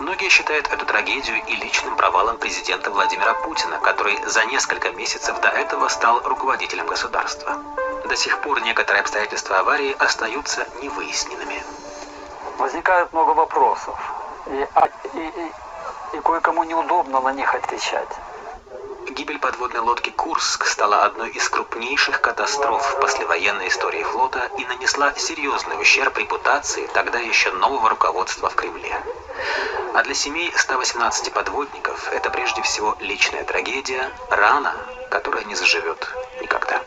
Многие 0.00 0.30
считают 0.30 0.72
эту 0.72 0.86
трагедию 0.86 1.36
и 1.46 1.56
личным 1.56 1.94
провалом 1.96 2.38
президента 2.38 2.90
Владимира 2.90 3.34
Путина, 3.34 3.78
который 3.80 4.18
за 4.24 4.46
несколько 4.46 4.90
месяцев 4.92 5.38
до 5.42 5.48
этого 5.48 5.88
стал 5.88 6.22
руководителем 6.24 6.86
государства. 6.86 7.62
До 8.08 8.16
сих 8.16 8.40
пор 8.40 8.62
некоторые 8.62 9.02
обстоятельства 9.02 9.58
аварии 9.58 9.94
остаются 9.98 10.66
невыясненными. 10.80 11.62
Возникает 12.56 13.12
много 13.12 13.30
вопросов, 13.32 13.98
и, 14.46 14.66
а, 14.74 14.88
и, 15.12 15.18
и, 15.18 16.16
и 16.16 16.20
кое-кому 16.20 16.64
неудобно 16.64 17.20
на 17.20 17.32
них 17.32 17.54
отвечать. 17.54 18.08
Гибель 19.16 19.38
подводной 19.38 19.80
лодки 19.80 20.10
«Курск» 20.10 20.66
стала 20.66 21.04
одной 21.04 21.30
из 21.30 21.48
крупнейших 21.48 22.20
катастроф 22.20 22.82
в 22.82 23.00
послевоенной 23.00 23.68
истории 23.68 24.02
флота 24.02 24.50
и 24.58 24.64
нанесла 24.66 25.14
серьезный 25.16 25.80
ущерб 25.80 26.18
репутации 26.18 26.86
тогда 26.92 27.18
еще 27.18 27.50
нового 27.52 27.88
руководства 27.88 28.50
в 28.50 28.54
Кремле. 28.54 28.94
А 29.94 30.02
для 30.02 30.12
семей 30.12 30.52
118 30.54 31.32
подводников 31.32 32.12
это 32.12 32.28
прежде 32.28 32.60
всего 32.60 32.94
личная 33.00 33.44
трагедия, 33.44 34.10
рана, 34.28 34.74
которая 35.10 35.44
не 35.44 35.54
заживет 35.54 36.06
никогда. 36.42 36.82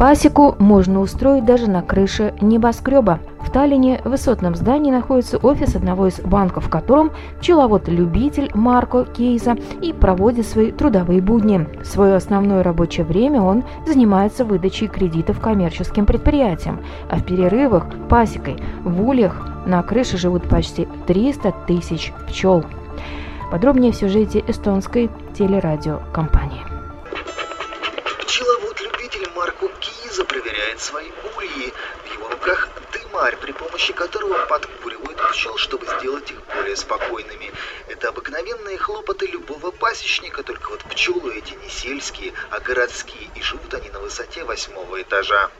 Пасеку 0.00 0.56
можно 0.58 1.00
устроить 1.00 1.44
даже 1.44 1.70
на 1.70 1.82
крыше 1.82 2.34
небоскреба– 2.40 3.20
Таллине 3.52 4.00
в 4.02 4.08
высотном 4.08 4.54
здании 4.54 4.90
находится 4.90 5.36
офис 5.36 5.76
одного 5.76 6.06
из 6.06 6.20
банков, 6.20 6.66
в 6.66 6.70
котором 6.70 7.12
пчеловод-любитель 7.40 8.50
Марко 8.54 9.04
Кейза 9.04 9.56
и 9.82 9.92
проводит 9.92 10.46
свои 10.46 10.72
трудовые 10.72 11.20
будни. 11.20 11.68
В 11.82 11.84
свое 11.84 12.14
основное 12.14 12.62
рабочее 12.62 13.04
время 13.04 13.42
он 13.42 13.62
занимается 13.86 14.46
выдачей 14.46 14.88
кредитов 14.88 15.38
коммерческим 15.40 16.06
предприятиям, 16.06 16.80
а 17.10 17.16
в 17.16 17.24
перерывах– 17.24 17.84
пасекой. 18.08 18.56
В 18.84 19.06
ульях 19.06 19.46
на 19.66 19.82
крыше 19.82 20.16
живут 20.16 20.48
почти 20.48 20.88
300 21.06 21.52
тысяч 21.66 22.12
пчел. 22.28 22.64
Подробнее 23.50 23.92
в 23.92 23.96
сюжете 23.96 24.42
эстонской 24.46 25.10
телерадиокомпании. 25.34 26.62
Пчеловод-любитель 28.22 29.28
Марко 29.36 29.68
Киза 29.78 30.24
проверяет 30.24 30.80
свои 30.80 31.08
ульи. 31.36 31.70
В 32.02 32.14
его 32.14 32.30
руках 32.30 32.70
дымарь, 33.12 33.36
при 33.36 33.52
помощи 33.52 33.92
которого 33.92 34.46
подкуривают 34.46 35.18
пчел, 35.30 35.56
чтобы 35.56 35.86
сделать 35.86 36.30
их 36.30 36.38
более 36.54 36.76
спокойными. 36.76 37.52
Это 37.88 38.08
обыкновенные 38.08 38.78
хлопоты 38.78 39.26
любого 39.26 39.70
пасечника, 39.70 40.42
только 40.42 40.70
вот 40.70 40.82
пчелы 40.84 41.34
эти 41.34 41.54
не 41.54 41.68
сельские, 41.68 42.32
а 42.50 42.60
городские, 42.60 43.28
и 43.34 43.42
живут 43.42 43.74
они 43.74 43.90
на 43.90 44.00
высоте 44.00 44.44
восьмого 44.44 45.00
этажа. 45.00 45.50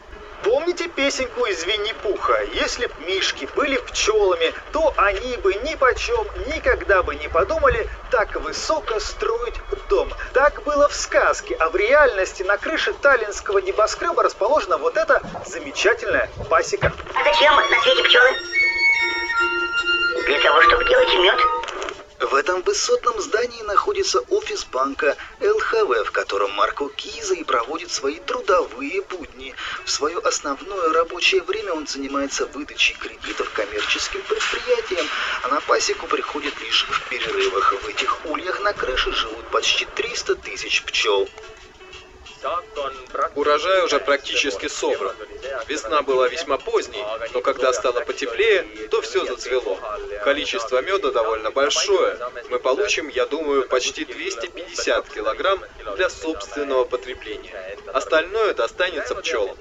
Помните 0.42 0.88
песенку 0.88 1.44
из 1.44 1.64
Винни-Пуха? 1.64 2.42
Если 2.54 2.87
б 2.87 2.92
мишки 3.06 3.49
были 3.54 3.76
пчелами, 3.76 4.52
то 4.73 4.92
они 4.97 5.37
бы 5.37 5.54
ни 5.54 5.76
почем 5.76 6.26
никогда 6.49 7.04
бы 7.04 7.14
не 7.14 7.28
подумали 7.28 7.88
так 8.11 8.35
высоко 8.40 8.99
строить 8.99 9.54
дом. 9.93 10.09
Так 10.33 10.63
было 10.65 10.89
в 10.89 10.95
сказке, 10.95 11.55
а 11.57 11.69
в 11.69 11.77
реальности 11.77 12.43
на 12.43 12.57
крыше 12.57 12.95
таллинского 12.95 13.59
небоскреба 13.59 14.23
расположена 14.23 14.79
вот 14.79 14.97
эта 14.97 15.23
замечательная 15.47 16.31
пасека. 16.49 16.93
А 17.15 17.25
зачем 17.25 17.55
на 17.55 17.81
свете 17.83 18.03
пчелы? 18.03 18.31
Для 20.27 20.41
того, 20.41 20.63
чтобы 20.63 20.85
делать 20.87 21.15
мед. 21.15 21.62
В 22.23 22.37
этом 22.37 22.62
высотном 22.62 23.21
здании 23.21 23.62
находится 23.62 24.21
офис 24.31 24.64
банка 24.64 25.17
ЛХВ, 25.41 26.07
в 26.07 26.12
котором 26.12 26.52
Марко 26.52 26.88
Киза 26.88 27.35
и 27.35 27.43
проводит 27.43 27.91
свои 27.91 28.21
трудовые 28.21 29.02
будни. 29.02 29.57
В 29.85 29.91
свое 29.91 30.19
основное 30.19 30.93
рабочее 30.93 31.43
время 31.43 31.73
он 31.73 31.88
занимается 31.88 32.47
выдачей 32.47 32.95
кредитов 32.95 33.50
коммерческим 33.52 34.23
предприятиям, 34.23 35.07
а 35.43 35.49
на 35.49 35.61
пасеку 35.62 36.07
приходит 36.07 36.55
лишь 36.61 36.87
в 36.88 37.09
перерывах. 37.09 37.73
В 37.83 37.88
этих 37.88 38.25
ульях 38.26 38.61
на 38.61 38.73
крыше 38.73 39.11
живут 39.11 39.45
почти 39.50 39.85
300 39.85 40.37
тысяч 40.37 40.85
пчел. 40.85 41.29
Урожай 43.35 43.85
уже 43.85 44.01
практически 44.01 44.69
собран. 44.69 45.15
Весна 45.69 46.03
была 46.03 46.29
весьма 46.29 46.59
поздней, 46.59 47.05
но 47.33 47.41
когда 47.41 47.73
стало 47.73 48.01
потеплее, 48.01 48.63
то 48.91 49.01
все 49.03 49.25
зацвело. 49.25 49.79
Количество 50.25 50.83
меда 50.83 51.11
довольно 51.11 51.51
большое. 51.51 52.19
Мы 52.51 52.59
получим, 52.59 53.09
я 53.09 53.27
думаю, 53.27 53.69
почти 53.69 54.05
250 54.05 55.09
килограмм 55.09 55.61
для 55.97 56.11
собственного 56.11 56.85
потребления. 56.85 57.79
Остальное 57.93 58.55
достанется 58.55 59.15
пчелам. 59.15 59.57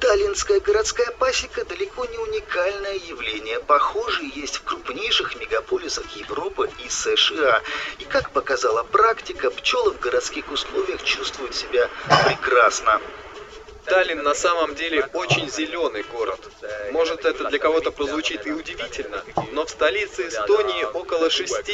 Таллинская 0.00 0.60
городская 0.60 1.10
пасека 1.12 1.62
далеко 1.66 2.06
не 2.06 2.16
уникальное 2.16 2.94
явление. 2.94 3.60
Похожие 3.60 4.30
есть 4.34 4.56
в 4.56 4.64
крупнейших 4.64 5.36
мегаполисах 5.38 6.16
Европы 6.16 6.70
и 6.82 6.88
США. 6.88 7.60
И 7.98 8.04
как 8.04 8.30
показала 8.30 8.82
практика, 8.82 9.50
пчелы 9.50 9.92
в 9.92 10.00
городских 10.00 10.50
условиях 10.50 11.02
чувствуют 11.02 11.54
себя 11.54 11.90
прекрасно. 12.26 12.98
Таллин 13.84 14.22
на 14.22 14.34
самом 14.34 14.74
деле 14.74 15.08
очень 15.12 15.50
зеленый 15.50 16.02
город. 16.04 16.40
Может, 16.92 17.24
это 17.24 17.44
для 17.44 17.58
кого-то 17.58 17.90
прозвучит 17.90 18.46
и 18.46 18.52
удивительно, 18.52 19.22
но 19.52 19.64
в 19.64 19.70
столице 19.70 20.28
Эстонии 20.28 20.84
около 20.84 21.30
60 21.30 21.64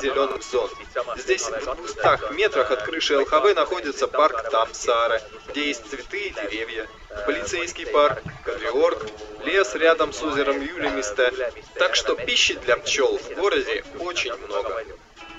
зеленых 0.00 0.42
зон. 0.42 0.70
Здесь 1.16 1.48
в 1.48 1.76
200 1.76 2.32
метрах 2.34 2.70
от 2.70 2.82
крыши 2.82 3.18
ЛХВ 3.18 3.54
находится 3.54 4.08
парк 4.08 4.50
Тамсаре, 4.50 5.22
где 5.48 5.68
есть 5.68 5.88
цветы 5.88 6.28
и 6.28 6.30
деревья, 6.30 6.88
полицейский 7.26 7.86
парк, 7.86 8.22
Кадриорг, 8.44 9.06
лес 9.44 9.74
рядом 9.74 10.12
с 10.12 10.22
озером 10.22 10.60
Юлимисте. 10.60 11.32
Так 11.74 11.94
что 11.94 12.14
пищи 12.14 12.54
для 12.54 12.76
пчел 12.76 13.18
в 13.18 13.34
городе 13.34 13.84
очень 13.98 14.34
много. 14.34 14.84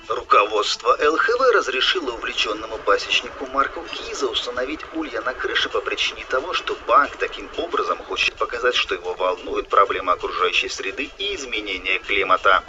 Руководство 0.08 0.96
ЛХВ 1.00 1.40
разрешило 1.54 2.10
увлеченному 2.12 2.76
пасечнику 2.78 3.46
Марку 3.46 3.82
Киза 3.84 4.26
установить 4.26 4.80
улья 4.94 5.22
на 5.22 5.32
крыше 5.32 5.70
по 5.70 5.80
причине 5.80 6.24
того, 6.28 6.52
что 6.52 6.76
банк 6.86 7.16
таким 7.16 7.48
образом 7.56 7.98
хочет 8.04 8.34
показать, 8.34 8.74
что 8.74 8.94
его 8.94 9.14
волнует 9.14 9.68
проблема 9.68 10.12
окружающей 10.12 10.68
среды 10.68 11.10
и 11.16 11.34
изменения 11.34 11.98
климата. 12.00 12.62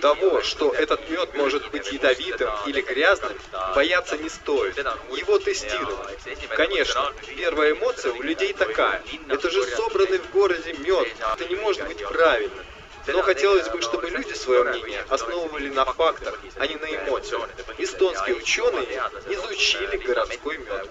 Того, 0.00 0.42
что 0.42 0.72
этот 0.72 1.08
мед 1.10 1.34
может 1.34 1.70
быть 1.70 1.92
ядовитым 1.92 2.50
или 2.66 2.80
грязным, 2.80 3.32
бояться 3.74 4.16
не 4.16 4.30
стоит. 4.30 4.78
Его 4.78 5.38
тестировали. 5.38 6.18
Конечно, 6.56 7.12
первая 7.26 7.72
эмоция 7.72 8.12
у 8.12 8.22
людей 8.22 8.54
такая. 8.54 9.02
Это 9.28 9.50
же 9.50 9.62
собранный 9.76 10.18
в 10.18 10.30
городе 10.30 10.72
мед. 10.72 11.08
Это 11.34 11.44
не 11.46 11.56
может 11.56 11.86
быть 11.86 12.06
правильным. 12.06 12.64
Но 13.06 13.22
хотелось 13.22 13.68
бы, 13.68 13.80
чтобы 13.82 14.10
люди 14.10 14.32
свое 14.34 14.64
мнение 14.64 15.04
основывали 15.08 15.68
на 15.70 15.84
фактах, 15.84 16.38
а 16.58 16.66
не 16.66 16.76
на 16.76 16.86
эмоциях. 16.86 17.48
Эстонские 17.78 18.36
ученые 18.36 19.02
изучили 19.28 19.96
городской 19.96 20.58
мед. 20.58 20.90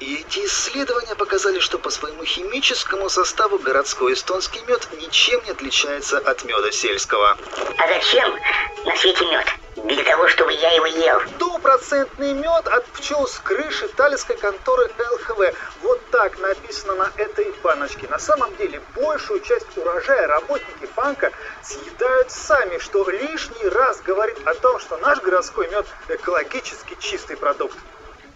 И 0.00 0.16
эти 0.16 0.40
исследования 0.46 1.14
показали, 1.14 1.60
что 1.60 1.78
по 1.78 1.90
своему 1.90 2.24
химическому 2.24 3.08
составу 3.08 3.58
городской 3.58 4.14
эстонский 4.14 4.60
мед 4.66 4.88
ничем 5.00 5.44
не 5.44 5.50
отличается 5.50 6.18
от 6.18 6.42
меда 6.44 6.72
сельского. 6.72 7.38
А 7.78 7.88
зачем 7.88 8.36
на 8.84 8.96
свете 8.96 9.24
мед? 9.26 9.46
Для 9.84 10.04
того, 10.04 10.28
чтобы 10.28 10.52
я 10.52 10.70
его 10.72 10.86
ел. 10.86 11.20
Стопроцентный 11.36 12.32
мед 12.34 12.68
от 12.68 12.84
пчел 12.92 13.26
с 13.26 13.38
крыши 13.38 13.88
таллинской 13.88 14.36
конторы 14.36 14.90
ЛХВ. 15.12 15.56
Вот 15.82 16.10
так 16.10 16.38
написано 16.38 16.94
на 16.94 17.12
этой 17.16 17.52
баночке. 17.62 18.06
На 18.08 18.18
самом 18.18 18.54
деле, 18.56 18.80
большую 18.94 19.40
часть 19.40 19.66
урожая 19.76 20.26
работники 20.26 20.88
банка 20.94 21.32
съедают 21.62 22.30
сами, 22.30 22.78
что 22.78 23.08
лишний 23.08 23.68
раз 23.68 24.00
говорит 24.02 24.38
о 24.44 24.54
том, 24.54 24.78
что 24.78 24.98
наш 24.98 25.20
городской 25.20 25.68
мед 25.68 25.86
экологически 26.08 26.96
чистый 27.00 27.36
продукт. 27.36 27.78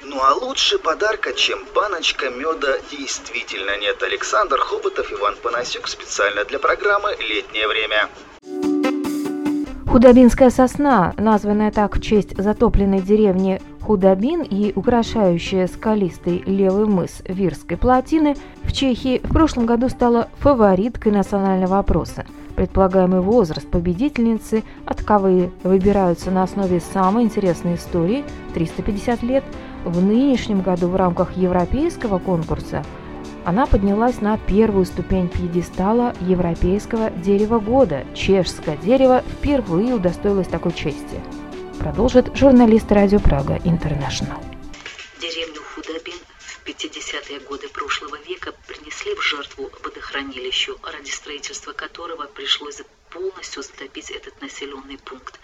Ну 0.03 0.23
а 0.23 0.35
лучше 0.35 0.79
подарка, 0.79 1.33
чем 1.33 1.65
баночка 1.75 2.31
меда, 2.31 2.79
действительно 2.91 3.76
нет. 3.76 4.03
Александр 4.03 4.59
Хоботов, 4.59 5.12
Иван 5.12 5.37
Панасюк, 5.37 5.88
специально 5.88 6.45
для 6.45 6.59
программы 6.59 7.17
«Летнее 7.21 7.67
время». 7.69 8.09
Худобинская 9.97 10.50
сосна, 10.50 11.15
названная 11.17 11.71
так 11.71 11.97
в 11.97 12.03
честь 12.03 12.37
затопленной 12.37 13.00
деревни 13.00 13.62
Худобин 13.81 14.43
и 14.43 14.75
украшающая 14.76 15.67
скалистый 15.69 16.43
левый 16.45 16.85
мыс 16.85 17.23
Вирской 17.26 17.79
плотины, 17.79 18.37
в 18.62 18.73
Чехии 18.73 19.23
в 19.25 19.33
прошлом 19.33 19.65
году 19.65 19.88
стала 19.88 20.29
фавориткой 20.41 21.12
национального 21.12 21.76
вопроса. 21.76 22.26
Предполагаемый 22.57 23.23
возраст 23.23 23.67
победительницы, 23.67 24.65
от 24.85 25.03
кого 25.03 25.50
выбираются 25.62 26.31
на 26.31 26.43
основе 26.43 26.81
самой 26.81 27.25
интересной 27.25 27.76
истории– 27.76 28.23
350 28.53 29.23
лет, 29.23 29.45
в 29.87 30.05
нынешнем 30.05 30.61
году 30.61 30.88
в 30.88 30.97
рамках 30.97 31.38
европейского 31.38 32.19
конкурса 32.19 32.85
она 33.47 33.65
поднялась 33.65 34.21
на 34.21 34.37
первую 34.38 34.85
ступень 34.87 35.29
пьедестала 35.29 36.12
европейского 36.21 37.11
дерева 37.11 37.61
года. 37.61 38.05
Чешское 38.12 38.76
дерево 38.76 39.23
впервые 39.38 39.95
удостоилось 39.95 40.49
такой 40.49 40.73
чести. 40.73 41.23
Продолжит 41.79 42.37
журналист 42.37 42.91
радио 42.91 43.21
Прага 43.21 43.61
Интернешнл. 43.65 44.43
Деревню 45.21 45.61
Худобин 45.62 46.19
в 46.38 46.67
50-е 46.67 47.38
годы 47.49 47.69
прошлого 47.69 48.17
века 48.26 48.53
принесли 48.67 49.15
в 49.15 49.23
жертву 49.23 49.71
водохранилищу, 49.85 50.76
ради 50.83 51.11
строительства 51.11 51.71
которого 51.71 52.26
пришлось 52.26 52.83
полностью 53.16 53.62
затопить 53.62 54.11
этот 54.11 54.42
населенный 54.42 54.99
пункт. 54.99 55.40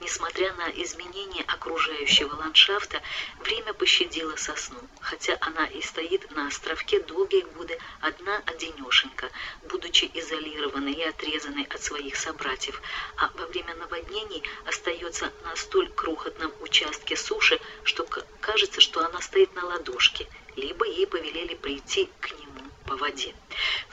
Несмотря 0.00 0.52
на 0.54 0.68
изменения 0.82 1.42
окружающего 1.46 2.34
ландшафта, 2.34 3.00
время 3.40 3.72
пощадило 3.72 4.36
сосну, 4.36 4.78
хотя 5.00 5.38
она 5.40 5.64
и 5.64 5.80
стоит 5.80 6.30
на 6.32 6.48
островке 6.48 7.00
долгие 7.00 7.40
годы 7.56 7.78
одна 8.02 8.42
одинешенька, 8.44 9.30
будучи 9.70 10.10
изолированной 10.12 10.92
и 10.92 11.02
отрезанной 11.02 11.64
от 11.64 11.82
своих 11.82 12.16
собратьев, 12.16 12.82
а 13.16 13.30
во 13.38 13.46
время 13.46 13.74
наводнений 13.76 14.42
остается 14.66 15.32
на 15.44 15.56
столь 15.56 15.88
крохотном 15.88 16.52
участке 16.60 17.16
суши, 17.16 17.58
что 17.84 18.06
кажется, 18.40 18.82
что 18.82 19.02
она 19.02 19.22
стоит 19.22 19.54
на 19.54 19.64
ладошке, 19.64 20.28
либо 20.56 20.86
ей 20.86 21.06
повелели 21.06 21.54
прийти 21.54 22.10
к 22.20 22.32
нему 22.32 22.70
по 22.86 22.96
воде. 22.96 23.34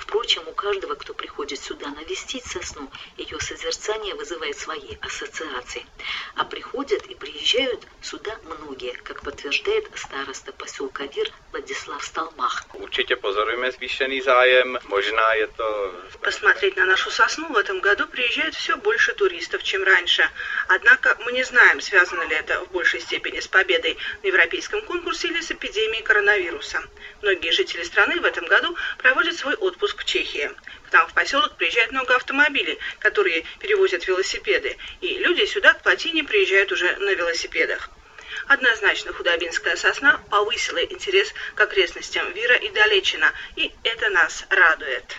Впрочем, 0.01 0.47
у 0.47 0.51
каждого, 0.53 0.95
кто 0.95 1.13
приходит 1.13 1.59
сюда 1.59 1.87
навестить 1.89 2.45
сосну, 2.45 2.91
ее 3.17 3.39
созерцание 3.39 4.15
вызывает 4.15 4.57
свои 4.57 4.97
ассоциации. 5.01 5.85
А 6.35 6.43
приходят 6.43 7.05
и 7.05 7.15
приезжают 7.15 7.85
сюда 8.01 8.35
многие, 8.43 8.93
как 8.93 9.21
подтверждает 9.21 9.85
староста 9.95 10.51
поселка 10.53 11.03
Вир 11.05 11.31
Владислав 11.51 12.03
Сталмах. 12.03 12.65
Určitě 12.73 13.15
pozorujeme 13.15 13.71
zvýšený 13.71 14.21
zájem, 14.21 14.77
možná 14.87 15.33
je 15.33 15.47
to... 15.47 15.93
Посмотреть 16.21 16.77
на 16.77 16.85
нашу 16.85 17.11
сосну 17.11 17.53
в 17.53 17.57
этом 17.57 17.79
году 17.79 18.07
приезжает 18.07 18.55
все 18.55 18.75
больше 18.77 19.13
туристов, 19.13 19.63
чем 19.63 19.83
раньше. 19.83 20.23
Однако 20.67 21.17
мы 21.25 21.31
не 21.31 21.43
знаем, 21.43 21.81
связано 21.81 22.23
ли 22.23 22.35
это 22.35 22.65
в 22.65 22.71
большей 22.71 23.01
степени 23.01 23.39
с 23.39 23.47
победой 23.47 23.97
на 24.23 24.27
европейском 24.27 24.81
конкурсе 24.81 25.27
или 25.27 25.41
с 25.41 25.51
эпидемией 25.51 26.03
коронавируса. 26.03 26.81
Многие 27.21 27.51
жители 27.51 27.83
страны 27.83 28.19
в 28.19 28.25
этом 28.25 28.45
году 28.45 28.75
проводят 28.97 29.35
свой 29.35 29.55
отпуск 29.55 29.90
в 29.99 30.06
Чехии. 30.06 30.51
К 30.89 30.93
нам 30.93 31.08
в 31.08 31.13
поселок 31.13 31.58
приезжает 31.58 31.91
много 31.91 32.15
автомобилей, 32.15 32.77
которые 32.99 33.43
перевозят 33.60 34.08
велосипеды, 34.08 34.77
и 35.01 35.17
люди 35.17 35.45
сюда 35.45 35.73
к 35.73 35.84
плотине 35.84 36.23
приезжают 36.23 36.71
уже 36.71 36.95
на 36.97 37.13
велосипедах. 37.13 37.89
Однозначно 38.47 39.13
худобинская 39.13 39.75
сосна 39.75 40.19
повысила 40.30 40.84
интерес 40.84 41.34
к 41.56 41.62
окрестностям 41.62 42.32
Вира 42.34 42.56
и 42.56 42.69
Далечина, 42.69 43.32
и 43.56 43.71
это 43.84 44.10
нас 44.10 44.45
радует. 44.49 45.15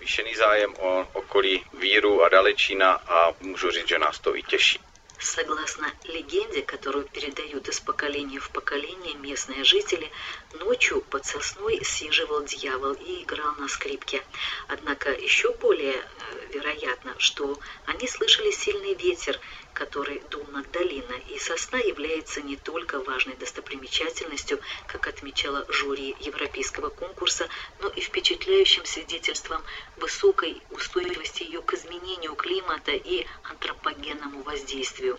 Zvýšený 0.00 0.34
zájem 0.34 0.74
o 0.78 1.08
okolí 1.12 1.64
Víru 1.72 2.22
a 2.24 2.28
Dalečína 2.28 2.92
a 2.92 3.34
můžu 3.40 3.70
říct, 3.70 3.88
že 3.88 3.98
nás 3.98 4.18
to 4.18 4.36
i 4.36 4.42
těší. 4.42 4.80
Согласно 5.22 5.92
легенде, 6.04 6.62
которую 6.62 7.04
передают 7.04 7.68
из 7.68 7.78
поколения 7.78 8.40
в 8.40 8.48
поколение 8.50 9.14
местные 9.16 9.64
жители, 9.64 10.10
ночью 10.54 11.02
под 11.02 11.26
сосной 11.26 11.84
сиживал 11.84 12.42
дьявол 12.44 12.94
и 12.94 13.22
играл 13.22 13.54
на 13.56 13.68
скрипке. 13.68 14.24
Однако 14.68 15.10
еще 15.10 15.52
более 15.52 15.96
э, 15.96 16.46
вероятно, 16.54 17.14
что 17.18 17.58
они 17.84 18.08
слышали 18.08 18.50
сильный 18.50 18.94
ветер, 18.94 19.38
который 19.72 20.20
дул 20.30 20.44
над 20.48 20.70
долиной, 20.70 21.20
и 21.28 21.38
сосна 21.38 21.78
является 21.78 22.42
не 22.42 22.56
только 22.56 23.00
важной 23.00 23.36
достопримечательностью, 23.36 24.60
как 24.86 25.06
отмечала 25.06 25.64
жюри 25.68 26.16
европейского 26.20 26.90
конкурса, 26.90 27.48
но 27.80 27.88
и 27.88 28.00
впечатляющим 28.00 28.84
свидетельством 28.84 29.62
высокой 29.96 30.62
устойчивости 30.70 31.42
ее 31.44 31.62
к 31.62 31.74
изменению 31.74 32.34
климата 32.34 32.92
и 32.92 33.26
антропогенному 33.44 34.42
воздействию. 34.42 35.18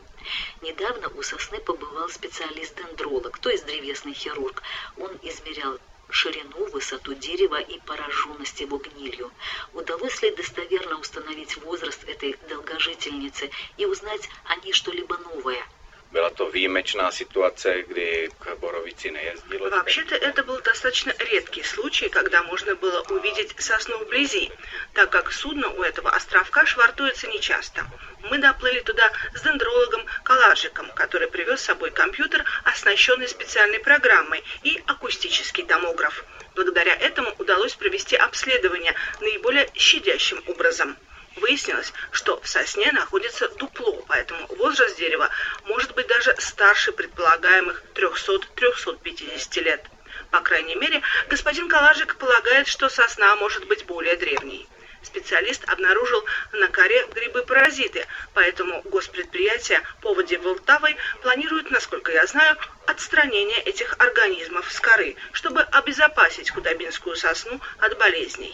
Недавно 0.62 1.10
у 1.10 1.24
сосны 1.24 1.60
побывал 1.60 2.10
специалист-дендролог, 2.10 3.40
то 3.40 3.50
есть 3.50 3.66
древесный 3.66 4.14
хирург. 4.14 4.62
Он 4.98 5.12
измерял 5.24 5.80
ширину, 6.12 6.65
высоту 6.71 7.13
дерева 7.13 7.60
и 7.60 7.80
пораженность 7.80 8.60
его 8.60 8.78
гнилью. 8.78 9.32
Удалось 9.74 10.21
ли 10.21 10.36
достоверно 10.36 11.00
установить 11.00 11.58
возраст 11.58 12.04
этой 12.08 12.36
долгожительницы 12.50 13.50
и 13.78 13.86
узнать 13.86 14.30
о 14.45 14.56
ней 14.58 14.74
что-либо 14.74 15.17
новое? 15.17 15.65
Byla 16.12 16.30
to 16.30 16.52
výjimečná 16.52 17.12
situace, 17.12 17.84
kdy 17.88 18.30
k 18.39 18.56
Borovici 18.56 19.12
nejezdilo. 19.12 19.69
Вообще-то 19.69 20.15
это 20.15 20.43
был 20.43 20.62
достаточно 20.62 21.13
редкий 21.19 21.63
случай, 21.63 22.10
когда 22.10 22.43
можно 22.43 22.76
было 22.76 23.02
увидеть 23.10 23.56
сосну 23.60 23.97
вблизи, 23.97 24.52
так 24.93 25.10
как 25.10 25.32
судно 25.32 25.69
у 25.69 25.84
этого 25.84 26.12
островка 26.12 26.65
швартуется 26.65 27.28
нечасто. 27.28 27.86
Мы 28.30 28.39
доплыли 28.39 28.82
туда 28.82 29.10
с 29.34 29.41
дендрологом 29.41 30.06
Каладжиком, 30.24 30.91
который 30.91 31.30
привез 31.30 31.62
с 31.62 31.65
собой 31.65 31.91
компьютер, 31.91 32.43
оснащенный 32.65 33.30
специальной 33.30 33.80
программой, 33.80 34.43
и 34.63 34.84
акустический 34.88 35.63
томограф. 35.63 36.26
Благодаря 36.56 36.93
этому 36.93 37.34
удалось 37.38 37.76
провести 37.76 38.17
обследование 38.17 38.93
наиболее 39.21 39.69
щадящим 39.76 40.43
образом. 40.47 40.97
Выяснилось, 41.38 41.94
что 42.12 42.41
в 42.41 42.48
сосне 42.48 42.91
находится 42.91 43.48
дупло, 43.50 44.04
поэтому 44.08 44.46
возраст 44.56 44.98
дерева 44.98 45.30
может 45.63 45.94
быть 45.96 46.08
даже 46.08 46.36
старше 46.39 46.91
предполагаемых 46.91 47.84
300-350 47.96 49.62
лет. 49.62 49.86
По 50.30 50.41
крайней 50.41 50.76
мере, 50.76 51.02
господин 51.30 51.70
Калажик 51.70 52.17
полагает, 52.17 52.67
что 52.67 52.89
сосна 52.89 53.36
может 53.38 53.65
быть 53.67 53.86
более 53.86 54.17
древней. 54.17 54.67
Специалист 55.04 55.67
обнаружил 55.67 56.24
на 56.52 56.67
коре 56.67 57.08
грибы-паразиты, 57.08 58.06
поэтому 58.34 58.82
госпредприятие 58.84 59.82
по 60.02 60.13
воде 60.13 60.38
Волтавой 60.38 60.96
планирует, 61.22 61.72
насколько 61.72 62.12
я 62.12 62.28
знаю, 62.28 62.56
отстранение 62.86 63.62
этих 63.63 63.96
организмов 64.00 64.72
с 64.72 64.80
коры, 64.80 65.15
чтобы 65.32 65.62
обезопасить 65.62 66.52
худобинскую 66.52 67.15
сосну 67.15 67.60
от 67.80 67.98
болезней. 67.98 68.54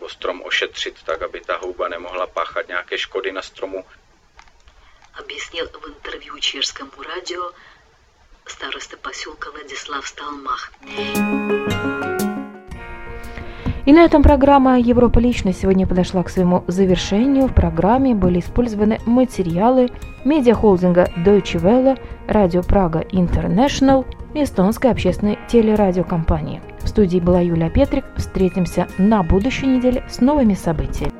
Nebo 0.00 0.08
strom 0.08 0.42
ošetřit 0.42 1.02
tak, 1.02 1.22
aby 1.22 1.40
ta 1.40 1.56
houba 1.56 1.88
nemohla 1.88 2.26
páchat 2.26 2.68
nějaké 2.68 2.98
škody 2.98 3.32
na 3.32 3.42
stromu. 3.42 3.84
объяснил 5.18 5.66
в 5.66 5.88
интервью 5.88 6.38
чешскому 6.38 6.90
радио 7.02 7.52
староста 8.46 8.96
поселка 8.96 9.50
Владислав 9.50 10.06
Сталмах. 10.06 10.72
И 13.86 13.92
на 13.92 14.04
этом 14.04 14.22
программа 14.22 14.78
«Европа 14.78 15.18
лично» 15.18 15.52
сегодня 15.52 15.86
подошла 15.86 16.22
к 16.22 16.30
своему 16.30 16.64
завершению. 16.68 17.48
В 17.48 17.54
программе 17.54 18.14
были 18.14 18.40
использованы 18.40 19.00
материалы 19.04 19.90
медиахолдинга 20.24 21.10
Deutsche 21.16 21.60
Welle, 21.60 21.98
Радио 22.28 22.62
Прага 22.62 23.00
International 23.00 24.06
эстонской 24.34 24.90
общественной 24.90 25.38
телерадиокомпании. 25.48 26.60
В 26.80 26.88
студии 26.88 27.18
была 27.18 27.40
Юлия 27.40 27.70
Петрик. 27.70 28.04
Встретимся 28.16 28.88
на 28.98 29.22
будущей 29.22 29.66
неделе 29.66 30.04
с 30.08 30.20
новыми 30.20 30.54
событиями. 30.54 31.19